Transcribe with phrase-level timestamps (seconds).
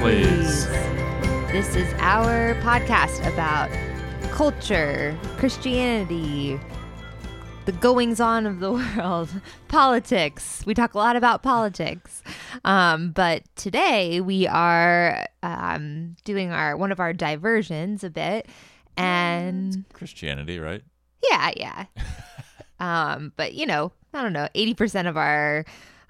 [0.00, 0.66] please.
[1.52, 3.68] This is our podcast about
[4.32, 6.58] culture, Christianity,
[7.66, 9.28] the goings on of the world,
[9.68, 10.62] politics.
[10.64, 12.22] We talk a lot about politics.
[12.64, 18.48] Um, but today we are um, doing our one of our diversions a bit.
[18.96, 20.82] And Christianity, right?
[21.30, 21.84] yeah, yeah.
[22.80, 25.66] um, but you know, I don't know, 80% of our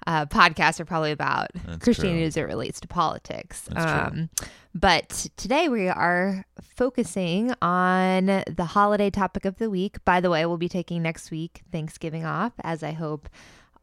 [0.07, 2.27] uh, podcasts are probably about That's Christianity true.
[2.27, 3.69] as it relates to politics.
[3.75, 4.29] Um,
[4.73, 10.03] but today we are focusing on the holiday topic of the week.
[10.05, 13.29] By the way, we'll be taking next week Thanksgiving off, as I hope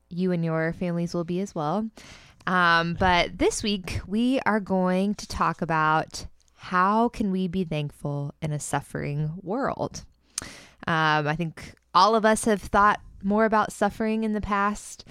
[0.08, 1.88] you and your families will be as well.
[2.46, 6.26] Um, but this week we are going to talk about
[6.56, 10.04] how can we be thankful in a suffering world.
[10.86, 15.04] Um, I think all of us have thought more about suffering in the past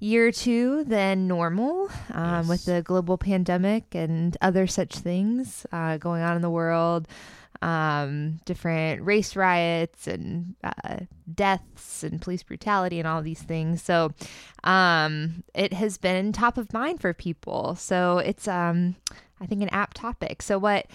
[0.00, 6.22] year two than normal um, with the global pandemic and other such things uh, going
[6.22, 7.08] on in the world.
[7.62, 10.98] Um, different race riots and uh,
[11.32, 13.80] deaths and police brutality and all these things.
[13.80, 14.12] So,
[14.64, 17.74] um, it has been top of mind for people.
[17.76, 18.96] So it's, um,
[19.40, 20.42] I think, an apt topic.
[20.42, 20.88] So what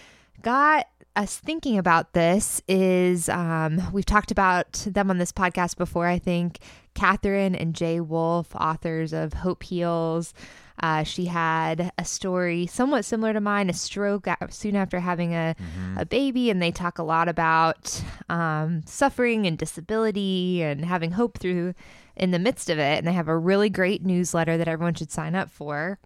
[0.43, 6.07] got us thinking about this is um, we've talked about them on this podcast before.
[6.07, 6.59] I think
[6.93, 10.33] Katherine and Jay Wolf, authors of Hope Heals.
[10.81, 15.53] Uh, she had a story somewhat similar to mine, a stroke soon after having a,
[15.97, 21.37] a baby, and they talk a lot about um, suffering and disability and having hope
[21.37, 21.73] through
[22.15, 22.97] in the midst of it.
[22.97, 25.99] And they have a really great newsletter that everyone should sign up for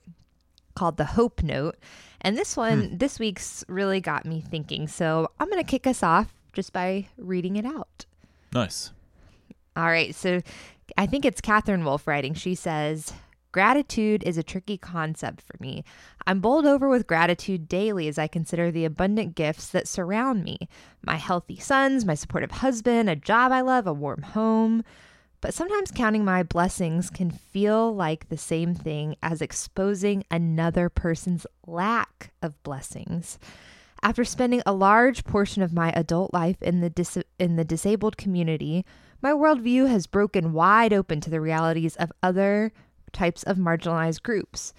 [0.76, 1.78] called the Hope Note.
[2.24, 2.62] And this hmm.
[2.62, 4.88] one, this week's really got me thinking.
[4.88, 8.06] So I'm going to kick us off just by reading it out.
[8.54, 8.92] Nice.
[9.76, 10.14] All right.
[10.14, 10.42] So
[10.98, 12.34] I think it's Katherine Wolf writing.
[12.34, 13.14] She says,
[13.52, 15.84] Gratitude is a tricky concept for me.
[16.26, 20.68] I'm bowled over with gratitude daily as I consider the abundant gifts that surround me
[21.06, 24.84] my healthy sons, my supportive husband, a job I love, a warm home.
[25.44, 31.46] But sometimes counting my blessings can feel like the same thing as exposing another person's
[31.68, 33.38] lack of blessings.
[34.02, 38.16] After spending a large portion of my adult life in the dis- in the disabled
[38.16, 38.86] community,
[39.22, 42.72] my worldview has broken wide open to the realities of other
[43.12, 44.74] types of marginalized groups.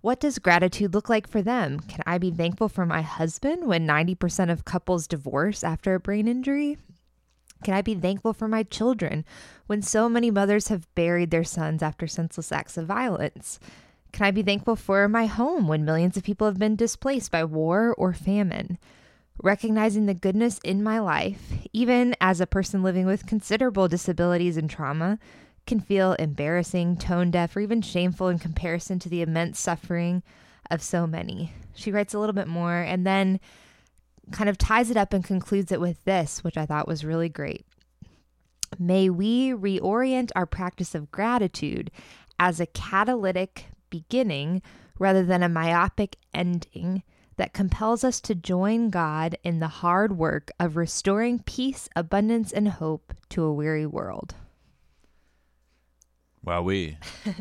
[0.00, 1.78] What does gratitude look like for them?
[1.78, 6.26] Can I be thankful for my husband when 90% of couples divorce after a brain
[6.26, 6.76] injury?
[7.62, 9.24] Can I be thankful for my children
[9.66, 13.58] when so many mothers have buried their sons after senseless acts of violence?
[14.12, 17.44] Can I be thankful for my home when millions of people have been displaced by
[17.44, 18.78] war or famine?
[19.42, 24.68] Recognizing the goodness in my life, even as a person living with considerable disabilities and
[24.68, 25.18] trauma,
[25.66, 30.22] can feel embarrassing, tone deaf, or even shameful in comparison to the immense suffering
[30.70, 31.52] of so many.
[31.74, 33.40] She writes a little bit more and then
[34.32, 37.28] kind of ties it up and concludes it with this, which I thought was really
[37.28, 37.66] great.
[38.78, 41.90] May we reorient our practice of gratitude
[42.38, 44.62] as a catalytic beginning
[44.98, 47.02] rather than a myopic ending
[47.36, 52.68] that compels us to join God in the hard work of restoring peace, abundance, and
[52.68, 54.34] hope to a weary world.
[56.44, 56.98] Wow, we.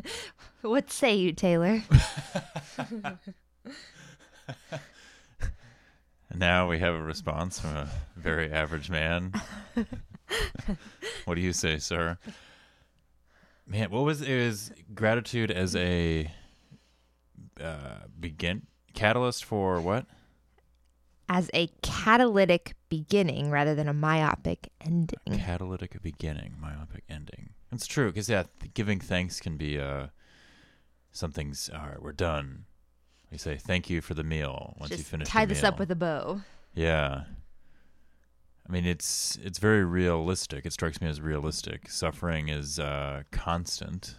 [0.61, 1.81] What say you, Taylor?
[6.31, 9.33] And now we have a response from a very average man.
[11.25, 12.17] what do you say, sir?
[13.67, 14.45] Man, what was it?
[14.45, 16.31] Was gratitude as a
[17.61, 20.05] uh, begin catalyst for what?
[21.27, 25.37] As a catalytic beginning rather than a myopic ending.
[25.37, 27.49] Catalytic beginning, myopic ending.
[27.73, 30.07] It's true because yeah, th- giving thanks can be uh,
[31.11, 32.01] something's all right.
[32.01, 32.65] We're done.
[33.31, 35.29] We say thank you for the meal once you finish.
[35.29, 36.41] tie the this up with a bow.
[36.73, 37.23] Yeah.
[38.67, 40.65] I mean, it's it's very realistic.
[40.65, 41.89] It strikes me as realistic.
[41.89, 44.15] Suffering is uh, constant.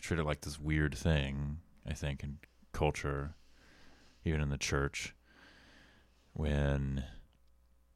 [0.00, 1.58] Treat it like this weird thing.
[1.86, 2.38] I think in
[2.72, 3.34] culture,
[4.24, 5.14] even in the church,
[6.32, 7.04] when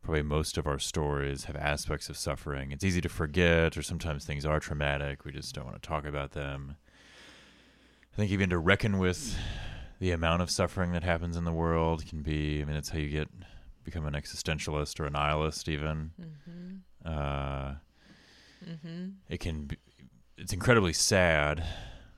[0.02, 2.72] probably most of our stories have aspects of suffering.
[2.72, 5.24] It's easy to forget, or sometimes things are traumatic.
[5.24, 6.76] We just don't want to talk about them.
[8.12, 9.36] I think even to reckon with
[10.00, 12.60] the amount of suffering that happens in the world can be.
[12.60, 13.28] I mean, it's how you get
[13.84, 15.68] become an existentialist or a nihilist.
[15.68, 17.08] Even Mm-hmm.
[17.08, 17.74] uh,
[18.68, 19.08] Mm-hmm.
[19.28, 19.64] it can.
[19.66, 19.76] Be,
[20.38, 21.62] it's incredibly sad.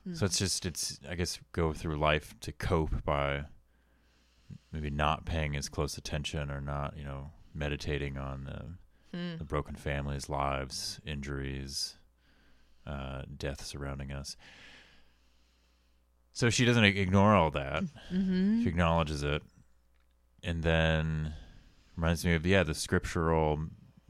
[0.05, 0.15] Hmm.
[0.15, 3.45] So it's just it's I guess go through life to cope by
[4.73, 8.65] maybe not paying as close attention or not you know meditating on the
[9.17, 9.37] Hmm.
[9.39, 11.97] the broken families, lives, injuries,
[12.87, 14.37] uh, death surrounding us.
[16.37, 17.83] So she doesn't ignore all that.
[18.13, 18.63] Mm-hmm.
[18.63, 19.43] She acknowledges it,
[20.43, 21.33] and then
[21.97, 23.59] reminds me of yeah the scriptural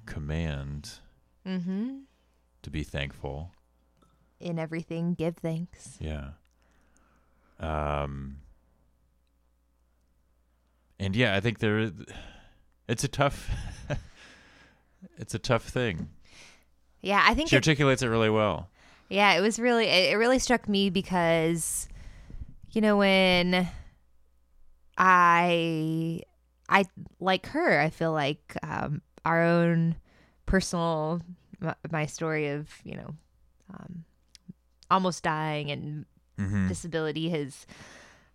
[0.06, 0.94] command
[1.46, 1.98] Mm-hmm.
[2.62, 3.52] to be thankful.
[4.40, 5.98] In everything, give thanks.
[6.00, 6.30] Yeah.
[7.60, 8.38] Um.
[10.98, 11.92] And yeah, I think there.
[12.88, 13.48] It's a tough.
[15.16, 16.08] it's a tough thing.
[17.02, 18.68] Yeah, I think She it, articulates it really well.
[19.08, 21.86] yeah, it was really it, it really struck me because
[22.76, 23.66] you know when
[24.98, 26.20] I
[26.68, 26.84] I
[27.20, 29.96] like her, I feel like um our own
[30.44, 31.22] personal
[31.58, 33.14] my, my story of, you know,
[33.72, 34.04] um
[34.90, 36.04] almost dying and
[36.38, 36.68] Mm-hmm.
[36.68, 37.66] disability has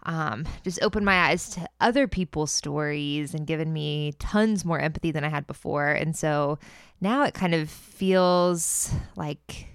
[0.01, 5.11] um, just opened my eyes to other people's stories and given me tons more empathy
[5.11, 5.89] than I had before.
[5.89, 6.57] And so
[6.99, 9.67] now it kind of feels like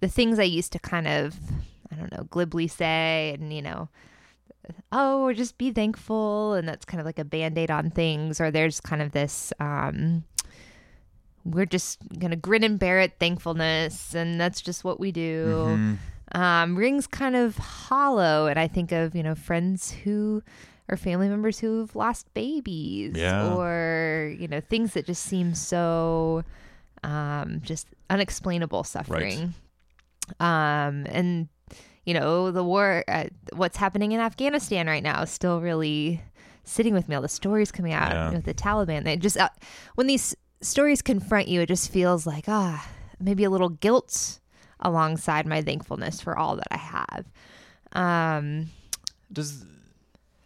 [0.00, 1.34] the things I used to kind of,
[1.92, 3.88] I don't know, glibly say and, you know,
[4.92, 6.54] oh, or just be thankful.
[6.54, 8.40] And that's kind of like a band aid on things.
[8.40, 10.24] Or there's kind of this, um,
[11.44, 14.14] we're just going to grin and bear it thankfulness.
[14.14, 15.98] And that's just what we do Mhm.
[16.38, 18.46] um, rings kind of hollow.
[18.46, 20.42] And I think of, you know, friends who
[20.88, 23.54] or family members who've lost babies Yeah.
[23.54, 26.44] or, you know, things that just seem so
[27.04, 29.54] um, just unexplainable suffering.
[30.38, 31.48] Um, and,
[32.04, 36.20] you know, the war, uh, what's happening in Afghanistan right now is still really
[36.64, 37.14] sitting with me.
[37.16, 38.30] All the stories coming out Yeah.
[38.30, 39.04] with the Taliban.
[39.04, 39.48] They just, uh,
[39.94, 42.88] when these stories confront you, it just feels like, ah,
[43.20, 44.40] maybe a little guilt
[44.80, 47.24] alongside my thankfulness for all that I have.
[47.92, 48.70] Um,
[49.32, 49.64] Does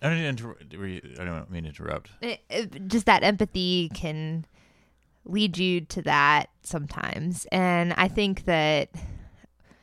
[0.02, 2.10] I don't, inter- I don't mean to interrupt.
[2.20, 4.44] it, it- just that empathy can
[5.24, 7.46] lead you to that sometimes.
[7.50, 8.90] And I think that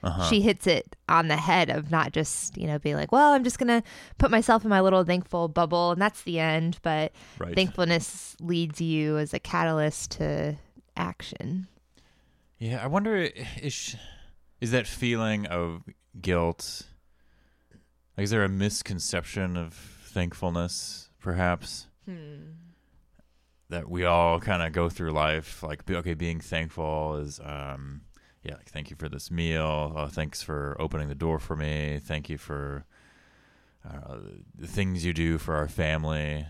[0.04, 0.30] Uh-huh.
[0.30, 3.44] she hits it on the head of not just, you know, being like, well, I'm
[3.44, 6.78] just going to put myself in my little thankful bubble and that's the end.
[6.82, 7.56] But right.
[7.56, 10.58] thankfulness leads you as a catalyst to
[10.98, 11.68] action.
[12.60, 13.30] Yeah, I wonder
[13.62, 13.96] is
[14.62, 15.84] is that feeling of
[16.22, 16.84] guilt
[18.18, 21.88] like is there a misconception of thankfulness perhaps
[23.70, 28.02] that we all kind of go through life like okay being thankful is um
[28.44, 32.00] yeah like thank you for this meal oh thanks for opening the door for me
[32.04, 32.86] thank you for
[33.90, 34.18] uh,
[34.56, 36.46] the things you do for our family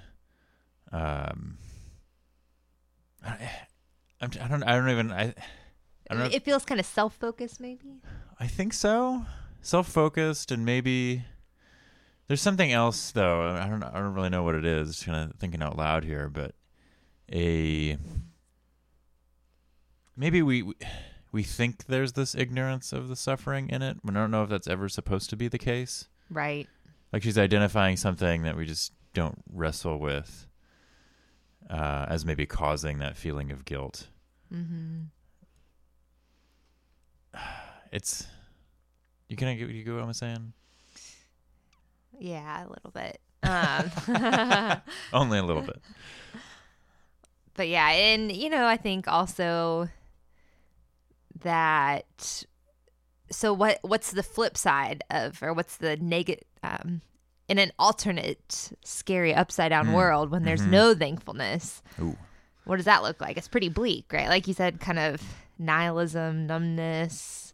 [0.92, 1.58] um
[3.26, 3.50] I,
[4.22, 5.34] I'm, I don't I don't even I
[6.10, 8.02] I don't know It feels kind of self focused, maybe.
[8.40, 9.26] I think so.
[9.62, 11.24] Self-focused and maybe
[12.28, 13.42] there's something else though.
[13.48, 14.90] I don't I don't really know what it is.
[14.90, 16.54] Just kind of thinking out loud here, but
[17.32, 17.98] a
[20.18, 20.74] maybe we we
[21.42, 23.98] think there's this ignorance of the suffering in it.
[24.04, 26.08] but I don't know if that's ever supposed to be the case.
[26.30, 26.68] Right.
[27.12, 30.46] Like she's identifying something that we just don't wrestle with
[31.70, 34.10] uh, as maybe causing that feeling of guilt.
[34.54, 35.04] Mm-hmm.
[37.92, 38.28] It's
[39.30, 40.54] you can get you get what I'm saying?
[42.20, 43.20] Yeah, a little bit.
[43.44, 44.82] Um,
[45.14, 45.82] Only a little bit.
[47.56, 49.90] but yeah, and you know, I think also
[51.42, 52.44] that.
[53.32, 53.80] So what?
[53.82, 56.44] What's the flip side of, or what's the negative?
[56.64, 57.02] Um,
[57.50, 59.94] in an alternate, scary, upside down Mm.
[59.96, 60.70] world, when there's Mhm.
[60.70, 62.18] no thankfulness, Ooh.
[62.64, 63.36] what does that look like?
[63.38, 64.30] It's pretty bleak, right?
[64.30, 65.22] Like you said, kind of
[65.60, 67.54] nihilism, numbness.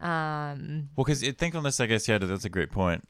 [0.00, 3.08] Um, Well, because thankfulness, I guess, yeah, that's a great point.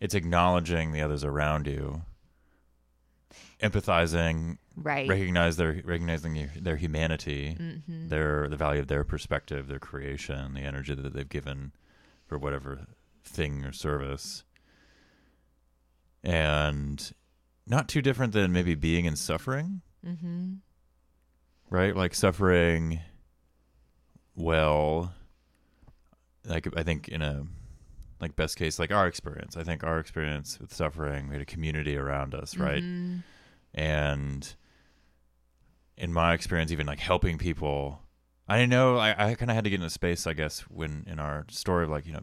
[0.00, 2.02] It's acknowledging the others around you,
[3.62, 5.08] empathizing, right.
[5.08, 10.60] recognize their recognizing their humanity, hmm their the value of their perspective, their creation, the
[10.60, 11.72] energy that they've given
[12.26, 12.86] for whatever
[13.24, 14.44] thing or service,
[16.22, 17.12] and
[17.66, 20.54] not too different than maybe being in suffering, hmm
[21.70, 21.96] right?
[21.96, 23.00] Like suffering
[24.36, 25.14] well,
[26.44, 27.46] like I think in a
[28.20, 29.56] like best case, like our experience.
[29.56, 32.82] I think our experience with suffering, we had a community around us, right?
[32.82, 33.22] Mhm.
[33.74, 34.54] And
[35.96, 38.00] in my experience, even like helping people,
[38.48, 41.04] I know I, I kind of had to get in a space, I guess, when
[41.06, 42.22] in our story of like, you know,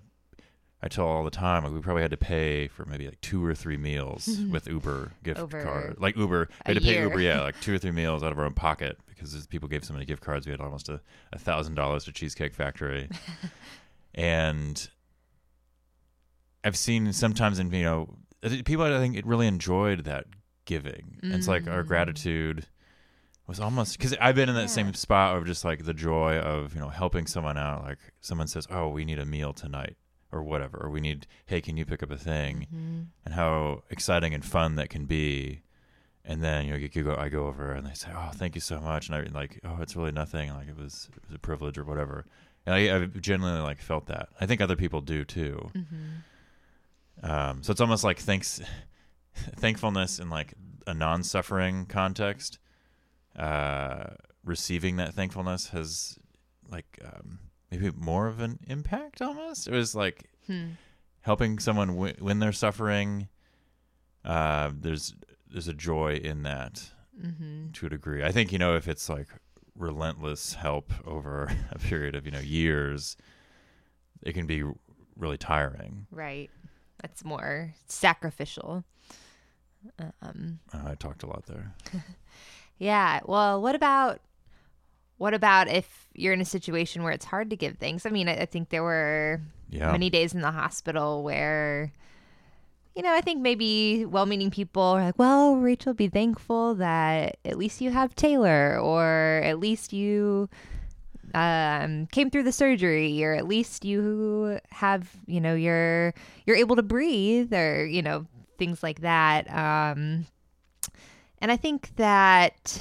[0.84, 3.46] I tell all the time, like we probably had to pay for maybe like two
[3.46, 6.50] or three meals with Uber gift Over card, like Uber.
[6.50, 7.04] We had to pay year.
[7.04, 9.84] Uber, yeah, like two or three meals out of our own pocket because people gave
[9.84, 10.48] so many gift cards.
[10.48, 11.00] We had almost a
[11.38, 13.10] thousand dollars to Cheesecake Factory,
[14.16, 14.90] and
[16.64, 18.10] I've seen sometimes in you know
[18.66, 20.26] people I think it really enjoyed that
[20.66, 21.18] giving.
[21.24, 21.88] And It's like our Mm.
[21.88, 22.68] gratitude
[23.48, 24.68] was almost because I've been in that Yeah.
[24.68, 27.84] same spot of just like the joy of you know helping someone out.
[27.84, 29.98] Like someone says, "Oh, we need a meal tonight."
[30.34, 30.78] or whatever.
[30.78, 32.66] Or we need, hey, can you pick up a thing?
[32.74, 33.08] Mhm.
[33.26, 35.62] And how exciting and fun that can be.
[36.24, 38.56] And then you know you, you go, I go over and they say, oh, thank
[38.56, 40.54] you so much, and I like, oh, it's really nothing.
[40.54, 42.26] Like it was, it was a privilege or whatever.
[42.66, 44.30] And I, I genuinely like felt that.
[44.40, 45.70] I think other people do too.
[45.76, 46.22] Mhm.
[47.24, 48.62] Um, so it's almost like thanks,
[49.58, 50.54] thankfulness in like
[50.88, 52.58] a non-suffering context.
[53.36, 54.08] Uh,
[54.44, 56.18] receiving that thankfulness has
[56.70, 59.22] like um, maybe more of an impact.
[59.22, 60.70] Almost it was like Hmm.
[61.22, 63.28] helping someone w- when they're suffering.
[64.26, 65.14] Uh, there's
[65.50, 67.74] there's a joy in that Mhm.
[67.74, 68.24] to a degree.
[68.24, 69.28] I think you know if it's like
[69.76, 73.16] relentless help over a period of you know years,
[74.24, 74.64] it can be
[75.16, 76.08] really tiring.
[76.12, 76.50] Right.
[77.02, 78.84] That's more sacrificial.
[80.22, 81.74] Um, Uh, I talked a lot there.
[82.78, 83.20] yeah.
[83.26, 84.20] Well, what about
[85.18, 88.06] what about if you're in a situation where it's hard to give thanks?
[88.06, 89.92] I mean, I, I think there were Yeah.
[89.92, 91.92] many days in the hospital where,
[92.96, 97.58] you know, I think maybe well-meaning people are like, "Well, Rachel, be thankful that at
[97.58, 100.50] least you have Taylor, or at least you."
[101.34, 106.14] Um, came through the surgery or at least you have you know you're
[106.46, 108.26] you're able to breathe or you know
[108.58, 109.50] things like that.
[109.50, 110.26] Um,
[111.44, 112.80] and i think that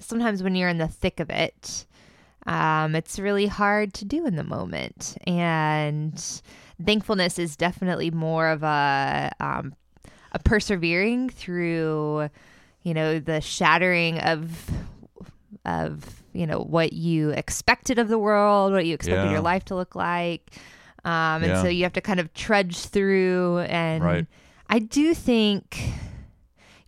[0.00, 1.86] sometimes when you're in the thick of it
[2.46, 5.16] um, it's really hard to do in the moment.
[5.26, 6.22] And
[6.84, 9.74] thankfulness is definitely more of a um,
[10.32, 12.30] a persevering through
[12.82, 14.70] you know the shattering of
[15.64, 19.32] of you know what you expected of the world what you expected Yeah.
[19.32, 20.50] your life to look like
[21.04, 21.62] um, and Yeah.
[21.62, 24.26] so you have to kind of trudge through and Right.
[24.68, 25.78] i do think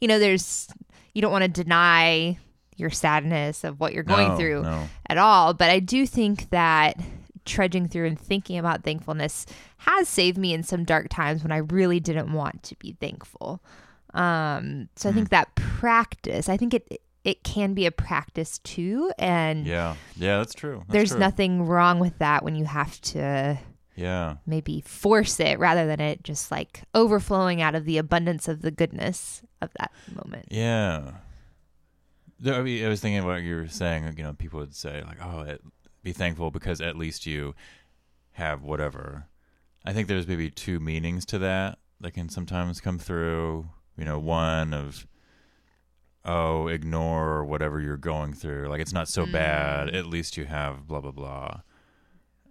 [0.00, 0.68] you know there's
[1.12, 2.38] you don't want to deny
[2.76, 4.88] your sadness of what you're going No, through No.
[5.08, 5.54] at all.
[5.54, 6.98] But I do think that
[7.44, 9.46] trudging through and thinking about thankfulness
[9.76, 13.62] has saved me in some dark times when I really didn't want to be thankful.
[14.12, 15.18] Um, so I Hmm.
[15.18, 19.96] think that practice, I think it it can be a practice too, and Yeah.
[20.16, 20.78] Yeah, that's true.
[20.80, 21.18] That's there's true.
[21.20, 23.58] nothing wrong with that when you have to
[23.96, 24.36] Yeah.
[24.46, 28.70] maybe force it rather than it just like overflowing out of the abundance of the
[28.70, 30.46] goodness of that moment.
[30.50, 31.12] Yeah.
[32.40, 34.14] There- I, mean, I was thinking what you were saying.
[34.18, 35.62] You know, people would say like, "Oh, it,
[36.02, 37.54] be thankful because at least you
[38.32, 39.28] have whatever."
[39.84, 43.68] I think there's maybe two meanings to that that can sometimes come through.
[43.96, 45.06] You know, one of
[46.24, 48.68] oh, ignore whatever you're going through.
[48.68, 49.88] Like it's not so bad.
[49.88, 49.98] Mm.
[49.98, 51.60] At least you have blah blah blah.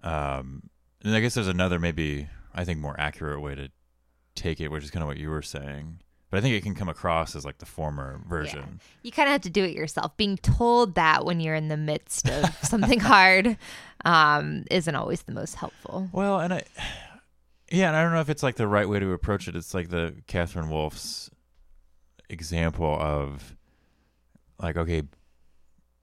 [0.03, 0.69] Um,
[1.03, 3.69] and I guess there's another maybe I think more accurate way to
[4.35, 5.99] take it, which is kind of what you were saying.
[6.29, 8.81] But I think it can come across as like the former version.
[9.03, 10.17] You kind of have to do it yourself.
[10.17, 13.55] Being told that when you're in the midst of something hard
[14.03, 16.09] um, isn't always the most helpful.
[16.11, 16.63] Well, and I,
[17.69, 19.55] yeah, and I don't know if it's like the right way to approach it.
[19.55, 21.29] It's like the Katherine Wolf's
[22.29, 23.55] example of,
[24.59, 25.03] like, okay,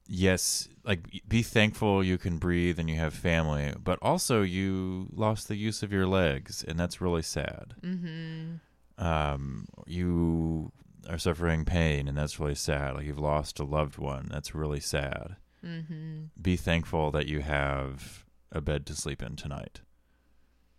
[0.06, 5.48] yes, like be thankful you can breathe and you have family, but also you lost
[5.48, 7.74] the use of your legs, and that's really sad.
[7.82, 9.04] Mm-hmm.
[9.04, 10.72] Um, you
[11.08, 12.94] are suffering pain, and that's really sad.
[12.96, 15.36] Like you've lost a loved one, that's really sad.
[15.64, 16.22] Mm-hmm.
[16.40, 19.82] be thankful that you have a bed to sleep in tonight.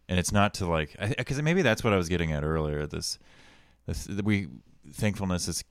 [0.09, 2.87] And it's not to like, because maybe that's what I was getting at earlier.
[2.87, 3.19] This,
[3.85, 4.47] this, we
[4.91, 5.63] thankfulness is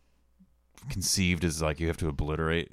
[0.88, 2.72] conceived as like you have to obliterate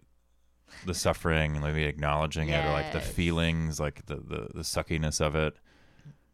[0.85, 5.19] the suffering and maybe acknowledging it or like the feelings, like the the, the suckiness
[5.19, 5.55] of it.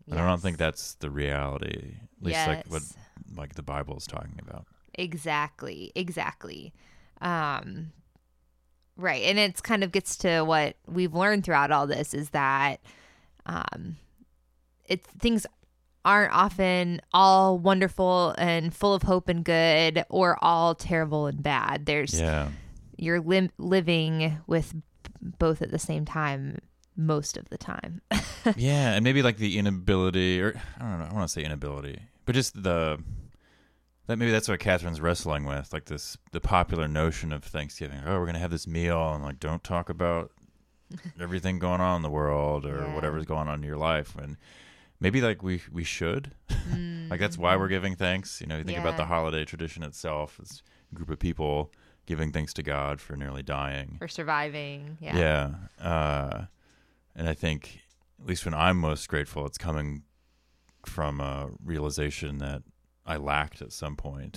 [0.10, 1.96] And I don't think that's the reality.
[2.20, 2.82] At least like what
[3.36, 4.66] like the Bible is talking about.
[4.96, 5.92] Exactly.
[5.96, 6.74] Exactly.
[7.22, 7.92] Um,
[8.98, 9.24] right.
[9.24, 12.82] And it's kind of gets to what we've learned throughout all this is that
[13.46, 13.98] um,
[14.86, 15.46] it things
[16.06, 21.86] aren't often all wonderful and full of hope and good or all terrible and bad.
[21.86, 22.50] There's Yeah.
[22.98, 24.74] you're lim- living with
[25.40, 26.60] both at the same time
[26.98, 28.02] most of the time.
[28.58, 32.00] yeah, and maybe like the inability, or I don't know, I want to say inability,
[32.26, 33.02] but just the
[34.08, 38.02] that maybe that's what Katherine's wrestling with, like this the popular notion of Thanksgiving.
[38.06, 40.32] Oh, we're gonna have this meal, and like don't talk about
[41.20, 42.94] everything going on in the world or Yeah.
[42.96, 44.36] whatever's going on in your life, and
[45.04, 46.32] maybe like we we should,
[47.10, 48.42] like that's why we're giving thanks.
[48.42, 49.14] You know, you think about the Mm-hmm.
[49.14, 51.72] Holiday tradition itself, it's a group of people
[52.08, 53.96] giving thanks to God for nearly dying.
[54.00, 54.98] for surviving.
[55.00, 55.16] Yeah.
[55.80, 55.86] Yeah.
[55.88, 56.46] Uh,
[57.16, 57.82] and I think,
[58.22, 60.04] at least when I'm most grateful, it's coming
[60.86, 62.64] from a realization that
[63.06, 64.34] I lacked at some point.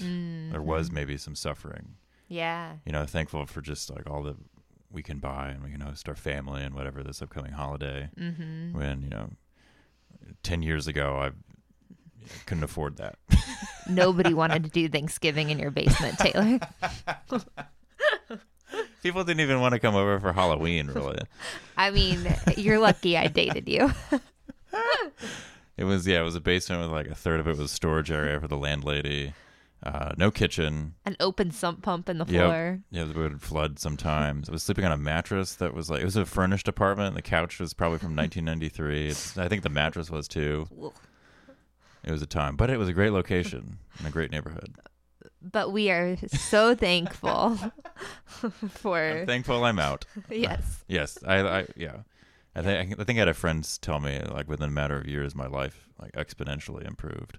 [0.53, 0.93] There was Mhm.
[0.93, 1.95] maybe some suffering.
[2.29, 2.77] Yeah.
[2.85, 4.37] You know, thankful for just like all the
[4.91, 8.73] we can buy and we can host our family and whatever this upcoming holiday Mm-hmm.
[8.79, 9.31] when, you know,
[10.43, 11.31] ten years ago, I
[12.47, 13.17] couldn't afford that.
[13.89, 16.59] Nobody wanted to do Thanksgiving in your basement, Taylor.
[19.03, 20.89] People didn't even want to come over for Halloween.
[20.89, 21.21] Really,
[21.77, 23.93] I mean, you're lucky I dated you.
[25.77, 28.11] it was yeah, it was a basement with like a third of it was storage
[28.11, 29.35] area for the landlady.
[29.83, 30.95] Uh, no kitchen.
[31.05, 32.45] An open sump pump in the Yep.
[32.45, 32.81] floor.
[32.91, 34.49] Yeah, it would flood sometimes.
[34.49, 37.15] I was sleeping on a mattress that was like it was a furnished apartment.
[37.15, 39.09] The couch was probably from 1993.
[39.09, 40.67] It's, I think the mattress was too.
[42.05, 44.75] It was a time, but it was a great location in a great neighborhood.
[45.43, 47.59] But we are so thankful
[48.71, 50.05] for I'm thankful I'm out.
[50.31, 50.85] yes.
[50.89, 51.99] Yes, I, I yeah.
[52.55, 55.07] I think I think I had a friend tell me like within a matter of
[55.07, 57.39] years, my life like exponentially improved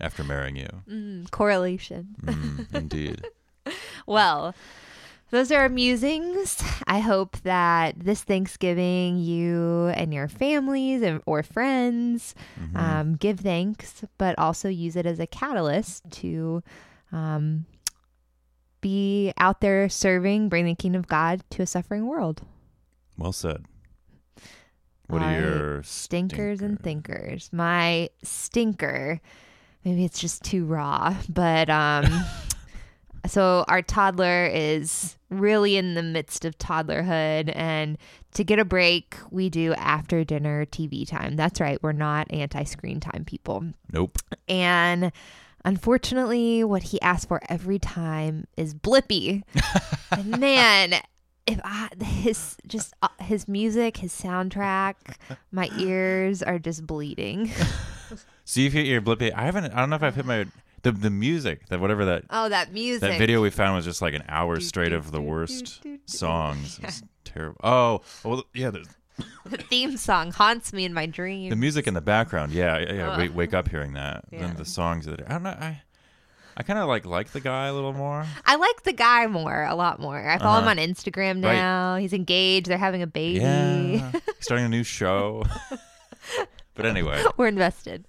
[0.00, 0.68] after marrying you.
[0.88, 2.14] Mm, correlation.
[2.22, 3.24] Mm, indeed.
[4.06, 4.54] Well,
[5.30, 6.62] those are our musings.
[6.86, 12.76] I hope that this Thanksgiving you and your families and, or friends Mhm.
[12.76, 16.62] um, give thanks, but also use it as a catalyst to
[17.10, 17.64] um,
[18.82, 22.42] be out there serving, bring the kingdom of God to a suffering world.
[23.16, 23.64] well said.
[25.06, 27.48] What All are your Stinkers and thinkers.
[27.52, 29.20] My stinker,
[29.84, 32.06] maybe it's just too raw, but um,
[33.26, 37.98] so our toddler is really in the midst of toddlerhood, and
[38.34, 41.36] to get a break, we do after dinner TV time.
[41.36, 43.64] That's right, we're not anti screen time people.
[43.92, 44.18] Nope.
[44.48, 45.12] And
[45.64, 49.42] unfortunately, what he asks for every time is Blippi.
[50.10, 50.94] and man,
[51.46, 54.94] if I his just uh, his music, his soundtrack,
[55.52, 57.50] my ears are just bleeding.
[58.44, 59.32] So you've hit your Blippi.
[59.34, 59.72] I haven't.
[59.72, 60.46] I don't know if I've hit my
[60.82, 63.00] the the music that whatever that Oh, that music.
[63.08, 66.78] that video we found was just like an hour straight of the worst songs.
[66.78, 67.60] It was terrible.
[67.64, 68.70] Oh, well, yeah.
[68.70, 68.88] There's
[69.46, 71.50] The theme song haunts me in my dreams.
[71.50, 72.52] the music in the background.
[72.52, 73.16] Yeah, yeah.
[73.16, 74.24] Wake, wake up hearing that.
[74.30, 74.40] Yeah.
[74.40, 75.50] Then the songs that I don't know.
[75.50, 75.80] I
[76.56, 78.26] I kind of like like the guy a little more.
[78.44, 80.18] I like the guy more, a lot more.
[80.18, 80.70] I follow him Uh-huh.
[80.72, 81.54] on Instagram Right.
[81.54, 81.96] now.
[81.96, 82.66] He's engaged.
[82.66, 83.40] They're having a baby.
[83.40, 85.44] Yeah, starting a new show.
[86.74, 88.04] but anyway, We're invested.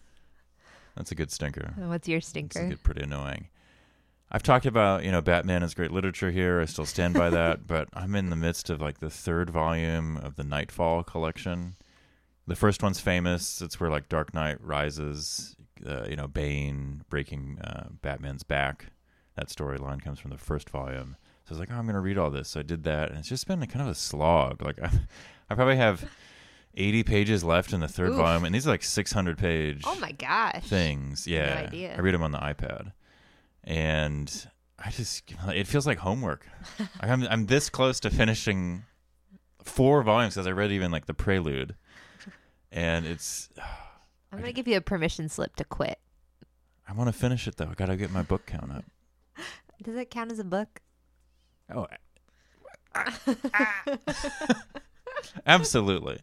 [0.95, 1.73] That's a good stinker.
[1.77, 2.75] What's your stinker?
[2.83, 3.49] pretty annoying.
[4.31, 6.59] I've talked about you know Batman is great literature here.
[6.61, 10.17] I still stand by that, but I'm in the midst of like the third volume
[10.17, 11.75] of the Knightfall collection.
[12.47, 13.61] The first one's famous.
[13.61, 15.55] It's where like Dark Knight Rises,
[15.85, 18.87] uh, you know, Bane breaking uh, Batman's back.
[19.35, 21.17] That storyline comes from the first volume.
[21.43, 22.49] So I was like, oh, I'm gonna read all this.
[22.49, 24.61] So I did that, and it's just been a kind of a slog.
[24.61, 24.89] Like I,
[25.49, 26.09] I probably have
[26.77, 28.17] 80 pages left in the third Oof.
[28.17, 30.63] volume, and these are like 600 page Oh my gosh.
[30.63, 31.25] things.
[31.27, 31.95] Yeah, idea.
[31.95, 32.91] I read them on the iPad,
[33.63, 36.47] and I just it feels like homework.
[36.99, 38.83] I'm I'm this close to finishing
[39.63, 41.75] four volumes because I read even like the prelude,
[42.71, 43.49] and it's
[44.31, 45.97] I'm going to give you a permission slip to quit.
[46.87, 47.69] I want to finish it though.
[47.69, 48.85] I gotta get my book count up.
[49.83, 50.81] Does it count as a book?
[51.73, 51.87] Oh,
[55.45, 56.19] absolutely.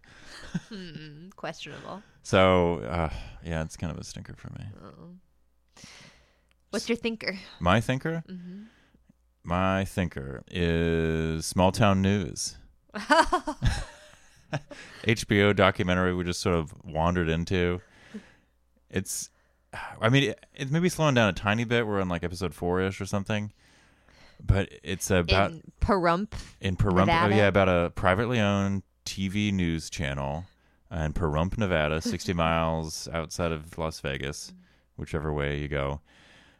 [0.68, 2.02] Hmm, questionable.
[2.22, 3.10] So uh,
[3.44, 4.64] yeah, it's kind of a stinker for me.
[4.82, 5.84] Oh.
[6.70, 7.38] What's your thinker?
[7.60, 8.62] My thinker, hmm
[9.44, 12.56] my thinker is small town news.
[15.04, 17.80] HBO documentary we just sort of wandered into.
[18.90, 19.30] It's,
[20.00, 21.86] I mean, it, it's maybe slowing down a tiny bit.
[21.86, 23.52] We're on like episode four ish or something,
[24.44, 26.32] but it's about In Pahrump.
[26.60, 27.02] in Pahrump.
[27.02, 30.44] Oh yeah, about a privately owned TV news channel
[30.90, 34.52] in Pahrump, Nevada, sixty miles outside of Las Vegas,
[34.96, 36.00] whichever way you go,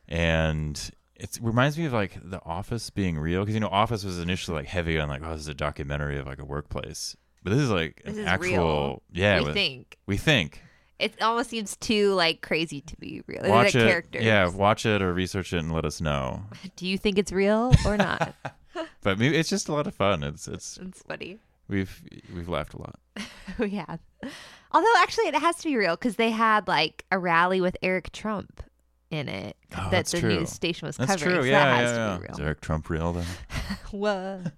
[0.09, 0.91] and.
[1.15, 4.19] It's, it reminds me of like The Office being real because you know Office was
[4.19, 7.51] initially like heavy on like oh this is a documentary of like a workplace, but
[7.51, 9.03] this is like This an is actual real.
[9.13, 9.99] yeah we think.
[10.07, 10.61] we think
[11.03, 13.43] It almost seems too like crazy to be real.
[13.43, 14.23] Watch like it characters.
[14.23, 16.43] yeah watch it or research it and let us know
[16.77, 18.35] Do you think it's real or not?
[19.03, 21.39] but maybe it's just a lot of fun it's it's it's funny.
[21.69, 22.03] we've
[22.35, 22.99] we've laughed a lot
[23.59, 23.99] we have.
[24.75, 28.11] Although actually, it has to be real because they had like a rally with Eric
[28.13, 28.63] Trump
[29.11, 30.39] in it Oh, that that's the true.
[30.39, 31.35] news station was that's covering.
[31.35, 32.15] true so yeah that has yeah, yeah.
[32.17, 32.41] to be is.
[32.41, 33.27] Eric Trump real then
[33.91, 34.41] Whoa.
[34.45, 34.57] that's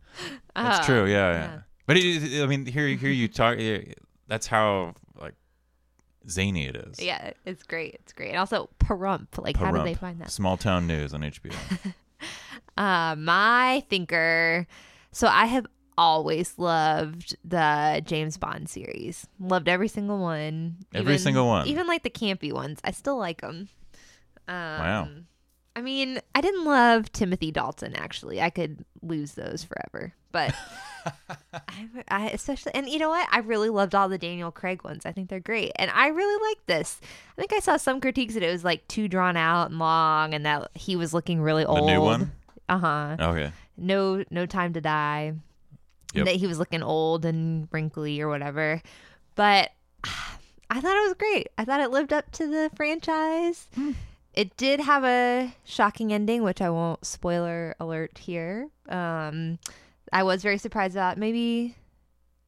[0.55, 1.59] Ah, true yeah, yeah yeah.
[1.87, 3.79] but it, I mean here here you talk yeah,
[4.29, 4.95] that's how
[6.29, 7.95] zany it is Yeah, it's great.
[7.95, 8.31] It's great.
[8.31, 9.29] And also, Pahrump.
[9.39, 10.31] Like, how did they find that?
[10.31, 11.55] small town news on HBO
[12.77, 14.67] Uh, my thinker.
[15.13, 19.27] So I have always loved the James Bond series.
[19.39, 20.79] Loved every single one.
[20.93, 21.69] Every single one.
[21.69, 22.81] Even like the campy ones.
[22.83, 23.69] I still like them.
[24.49, 25.09] Um, Wow.
[25.77, 28.41] I mean, I didn't love Timothy Dalton actually.
[28.41, 30.15] I could lose those forever.
[30.31, 30.55] But
[31.53, 33.29] I, I especially and you know what?
[33.31, 35.05] I really loved all the Daniel Craig ones.
[35.05, 37.01] I think they're great, and I really like this.
[37.37, 40.35] I think I saw some critiques that it was like too drawn out and long,
[40.35, 41.89] and that he was looking really old.
[41.89, 42.33] The new one?
[42.69, 43.17] Uh huh.
[43.21, 43.53] Okay.
[43.77, 45.35] No, no time to die.
[46.15, 46.27] Yep.
[46.27, 48.81] That he was looking old and wrinkly or whatever,
[49.35, 49.71] but
[50.71, 51.49] I thought it was great.
[51.59, 53.67] I thought it lived up to the franchise.
[54.35, 58.68] It did have a shocking ending, which I won't spoiler alert here.
[58.88, 59.59] Um,
[60.12, 61.77] I was very surprised about, maybe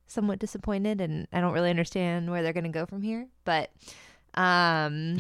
[0.09, 3.27] somewhat disappointed, and I don't really understand where they're going to go from here.
[3.45, 3.71] But
[4.35, 5.19] um,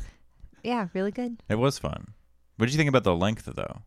[0.62, 1.38] yeah, really good.
[1.48, 2.12] It was fun.
[2.56, 3.82] What did you think about the length though?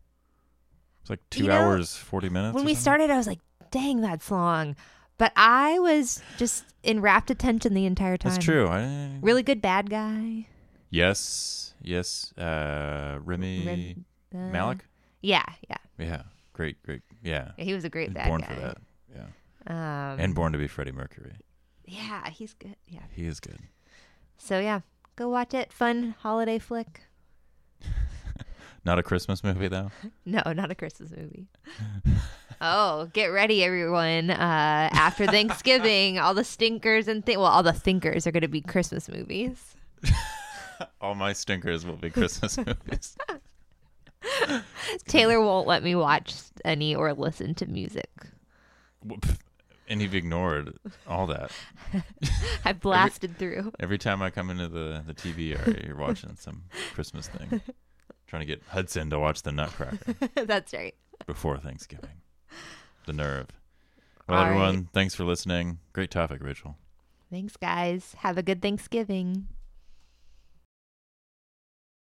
[1.00, 2.54] It's like two You know, hours forty minutes.
[2.54, 2.82] when or we something?
[2.82, 4.76] started, I was like, dang, that's long.
[5.18, 8.32] But I was just in rapt attention the entire time.
[8.32, 8.66] That's true.
[8.68, 10.46] I, Really good bad guy.
[10.88, 11.69] Yes.
[11.82, 12.32] Yes.
[12.36, 14.84] Uh, Rami Rem- uh, Malek.
[15.22, 15.76] Yeah, yeah.
[15.98, 16.22] Yeah.
[16.52, 16.82] Great.
[16.82, 17.02] Great.
[17.22, 17.52] Yeah.
[17.58, 18.46] Yeah, he was a great bad born guy.
[18.54, 18.78] for that.
[19.14, 19.26] Yeah.
[20.12, 21.32] Um, and born to be Freddie Mercury.
[21.86, 22.76] yeah, he's good.
[22.86, 23.00] Yeah.
[23.10, 23.58] He is good.
[24.38, 24.80] So yeah,
[25.16, 25.72] go watch it.
[25.72, 27.02] Fun holiday flick.
[28.84, 29.90] Not a Christmas movie though.
[30.24, 31.48] No, not a Christmas movie.
[32.62, 34.30] oh, get ready, everyone!
[34.30, 38.48] Uh, after Thanksgiving, all the stinkers and thi- well, all the thinkers are going to
[38.48, 39.74] be Christmas movies.
[41.00, 43.16] All my stinkers will be Christmas movies.
[45.06, 46.34] Taylor won't let me watch
[46.64, 48.10] any or listen to music.
[49.88, 51.50] And you've ignored all that.
[52.64, 53.72] I blasted through.
[53.80, 57.60] Every time I come into the, the TV area, you're watching some Christmas thing.
[58.26, 60.94] Trying to get Hudson to watch the Nutcracker That's right.
[61.26, 62.20] before Thanksgiving.
[63.06, 63.48] The nerve.
[64.28, 64.86] Well, All everyone, right.
[64.92, 65.78] thanks for listening.
[65.92, 66.76] Great topic, Rachel.
[67.32, 68.14] Thanks, guys.
[68.18, 69.48] Have a good Thanksgiving.